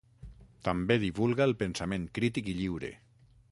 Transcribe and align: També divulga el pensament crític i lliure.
També 0.67 0.97
divulga 1.03 1.47
el 1.47 1.53
pensament 1.61 2.09
crític 2.19 2.51
i 2.55 2.59
lliure. 2.63 2.93